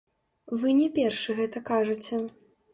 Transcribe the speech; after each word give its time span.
Вы 0.61 0.73
не 0.79 0.87
першы 0.97 1.37
гэта 1.43 1.65
кажаце. 1.71 2.25